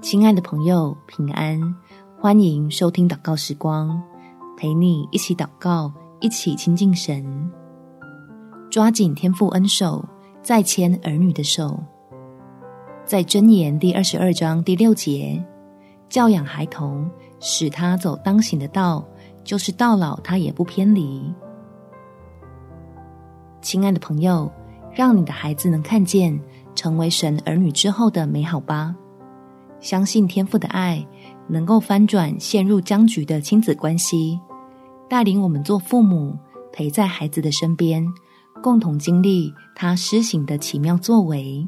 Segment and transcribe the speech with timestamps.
[0.00, 1.60] 亲爱的朋友，平安！
[2.20, 4.00] 欢迎收听祷告时光，
[4.56, 7.50] 陪你一起祷告，一起亲近神。
[8.70, 10.04] 抓紧天父恩手，
[10.40, 11.82] 再牵儿女的手。
[13.04, 15.44] 在箴言第二十二章第六节，
[16.08, 17.10] 教养孩童，
[17.40, 19.04] 使他走当行的道，
[19.42, 21.34] 就是到老他也不偏离。
[23.60, 24.50] 亲爱的朋友，
[24.94, 26.38] 让你的孩子能看见
[26.76, 28.94] 成为神儿女之后的美好吧。
[29.80, 31.06] 相信天父的爱
[31.48, 34.38] 能够翻转陷入僵局的亲子关系，
[35.08, 36.36] 带领我们做父母，
[36.72, 38.06] 陪在孩子的身边，
[38.62, 41.66] 共同经历他施行的奇妙作为。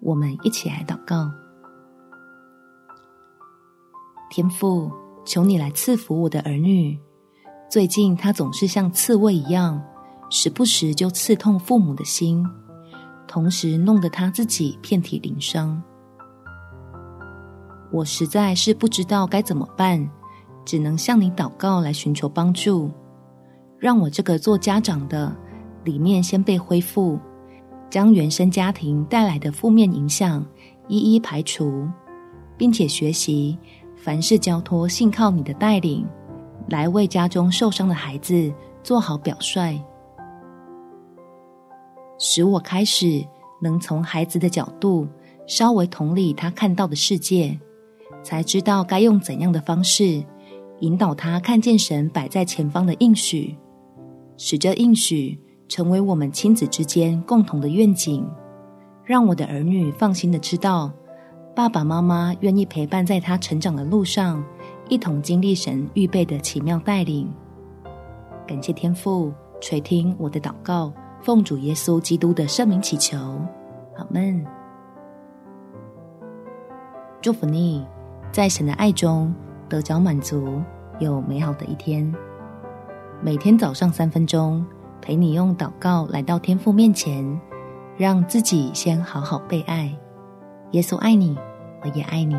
[0.00, 1.30] 我们一起来祷告：
[4.30, 4.90] 天父，
[5.24, 6.98] 求你来赐福我的儿女。
[7.70, 9.82] 最近他总是像刺猬一样，
[10.28, 12.44] 时不时就刺痛父母的心，
[13.26, 15.82] 同时弄得他自己遍体鳞伤。
[17.94, 20.04] 我实在是不知道该怎么办，
[20.64, 22.90] 只能向你祷告来寻求帮助，
[23.78, 25.32] 让我这个做家长的
[25.84, 27.16] 里面先被恢复，
[27.88, 30.44] 将原生家庭带来的负面影响
[30.88, 31.88] 一一排除，
[32.56, 33.56] 并且学习
[33.94, 36.04] 凡事交托信靠你的带领，
[36.68, 39.80] 来为家中受伤的孩子做好表率，
[42.18, 43.24] 使我开始
[43.62, 45.06] 能从孩子的角度
[45.46, 47.56] 稍微同理他看到的世界。
[48.24, 50.24] 才知道该用怎样的方式
[50.80, 53.56] 引导他看见神摆在前方的应许，
[54.36, 58.26] 使这应许成为我们亲子之间共同的愿景，
[59.04, 60.90] 让我的儿女放心的知道，
[61.54, 64.42] 爸爸妈妈愿意陪伴在他成长的路上，
[64.88, 67.30] 一同经历神预备的奇妙带领。
[68.46, 73.16] 感谢天父垂听我的祷告，奉主耶稣基督的圣名祈求，
[73.96, 74.44] 阿们。
[77.22, 77.84] 祝福你。
[78.34, 79.32] 在神的爱中
[79.68, 80.60] 得着满足，
[80.98, 82.12] 有美好的一天。
[83.22, 84.66] 每天早上三分钟，
[85.00, 87.40] 陪你用祷告来到天父面前，
[87.96, 89.96] 让自己先好好被爱。
[90.72, 91.38] 耶稣爱你，
[91.82, 92.34] 我也爱你。